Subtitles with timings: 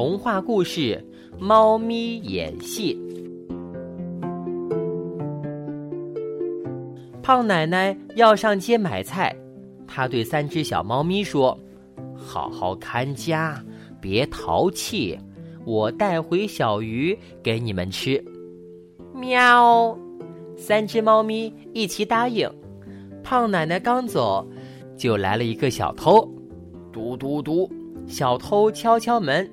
[0.00, 0.80] 童话故事
[1.38, 2.98] 《猫咪演戏》。
[7.22, 9.36] 胖奶奶要上街买菜，
[9.86, 11.54] 她对三只小猫咪说
[12.16, 13.62] ：“好好看家，
[14.00, 15.18] 别淘气，
[15.66, 18.24] 我带回小鱼给你们吃。”
[19.12, 19.94] 喵，
[20.56, 22.50] 三只猫咪一起答应。
[23.22, 24.48] 胖奶奶刚走，
[24.96, 26.26] 就来了一个小偷。
[26.90, 27.70] 嘟嘟嘟，
[28.06, 29.46] 小偷敲敲门。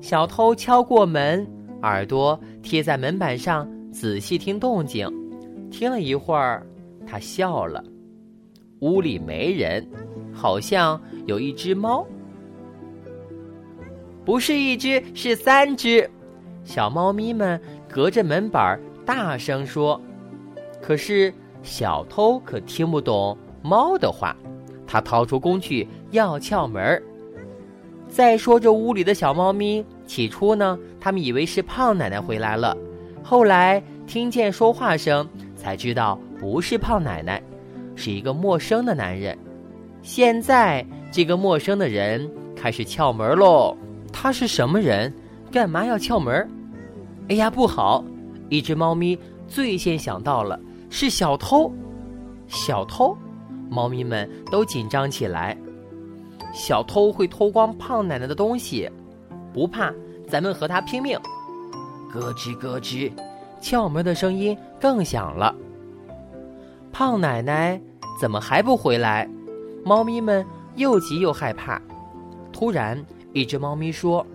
[0.00, 1.46] 小偷敲过门，
[1.82, 5.10] 耳朵贴在门板上，仔细听动静。
[5.70, 6.64] 听了一会儿，
[7.06, 7.82] 他笑了。
[8.80, 9.86] 屋里没人，
[10.32, 12.06] 好像有一只猫。
[14.24, 16.08] 不是一只，是三只。
[16.62, 20.00] 小猫咪们隔着门板大声说
[20.82, 24.36] ：“可是小偷可听不懂猫的话。”
[24.86, 27.02] 他掏出工具要撬门儿。
[28.16, 32.74] 再说这屋里的小猫咪，起初呢，他们以为是胖奶奶回来了，
[33.22, 37.42] 后来听见说话声，才知道不是胖奶奶，
[37.94, 39.36] 是一个陌生的男人。
[40.00, 43.76] 现在这个陌生的人开始撬门喽。
[44.10, 45.12] 他是什么人？
[45.52, 46.50] 干嘛要撬门？
[47.28, 48.02] 哎呀，不好！
[48.48, 51.70] 一只猫咪最先想到了，是小偷。
[52.48, 53.14] 小偷，
[53.68, 55.54] 猫咪们都紧张起来。
[56.52, 58.90] 小偷会偷光胖奶奶的东西，
[59.52, 59.92] 不怕，
[60.28, 61.18] 咱们和他拼命！
[62.12, 63.12] 咯吱咯吱，
[63.60, 65.54] 撬门的声音更响了。
[66.92, 67.80] 胖奶奶
[68.20, 69.28] 怎么还不回来？
[69.84, 70.44] 猫咪们
[70.76, 71.80] 又急又害怕。
[72.52, 74.26] 突然，一只猫咪说：“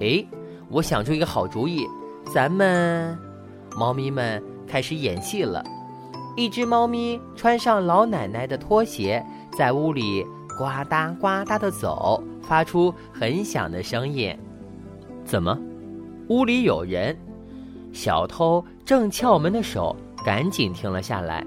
[0.00, 0.24] 哎，
[0.70, 1.86] 我想出一个好主意。”
[2.32, 3.18] 咱们，
[3.76, 5.62] 猫咪们开始演戏了。
[6.36, 9.24] 一只猫咪穿上老奶奶的拖鞋，
[9.56, 10.24] 在屋里
[10.60, 14.38] 呱嗒呱嗒的走，发出很响的声音。
[15.24, 15.58] 怎么？
[16.28, 17.16] 屋里有人？
[17.94, 21.42] 小偷正撬门的手赶紧停了下来。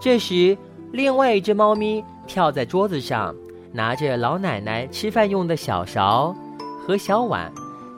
[0.00, 0.56] 这时，
[0.92, 3.34] 另外一只猫咪跳在桌子上，
[3.72, 6.32] 拿着老奶奶吃饭用的小勺
[6.86, 7.50] 和小碗。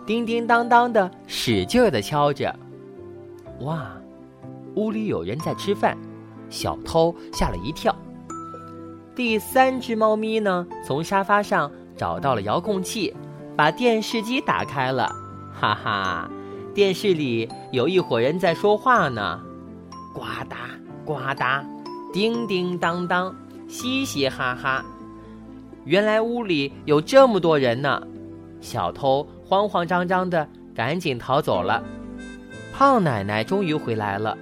[0.07, 2.59] 叮叮当当的，使劲的敲着。
[3.61, 3.93] 哇，
[4.77, 5.95] 屋里有人在吃饭，
[6.49, 7.95] 小偷吓了一跳。
[9.15, 13.15] 第三只猫咪呢，从沙发上找到了遥控器，
[13.57, 15.15] 把电视机打开了。
[15.53, 16.31] 哈哈，
[16.75, 19.39] 电视里有一伙人在说话呢，
[20.15, 20.57] 呱嗒
[21.05, 21.63] 呱嗒，
[22.13, 23.35] 叮叮当当，
[23.69, 24.85] 嘻嘻哈哈。
[25.85, 28.03] 原来屋里有这么多人呢，
[28.61, 29.27] 小偷。
[29.45, 31.85] 慌慌张张的，赶紧逃走了。
[32.73, 34.35] 胖奶奶终于回来了，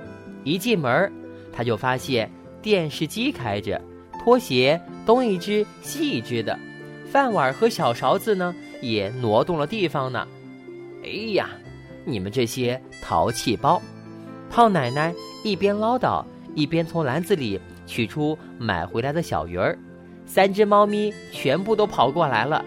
[0.45, 1.13] 一进门，
[1.53, 2.31] 她就发现
[2.63, 3.81] 电视机开着，
[4.23, 6.57] 拖鞋东一只西一只的，
[7.11, 10.29] 饭碗和小勺子呢也挪动了地方呢。
[11.03, 11.49] 哎呀，
[12.05, 13.81] 你们这些淘气包！
[14.51, 16.23] 胖奶奶一边唠叨，
[16.55, 19.79] 一边从篮子里取出买回来的小鱼儿。
[20.27, 22.63] 三只猫咪全部都跑过来了。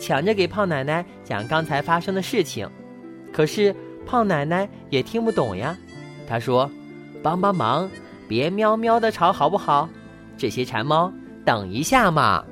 [0.00, 2.68] 抢着给胖奶奶讲刚才发生的事情，
[3.32, 3.72] 可是
[4.04, 5.78] 胖奶奶也听不懂呀。
[6.26, 6.68] 她说
[7.22, 7.88] ：“帮帮忙，
[8.26, 9.88] 别喵喵的吵好不好？
[10.36, 11.12] 这些馋猫，
[11.44, 12.44] 等一下嘛。”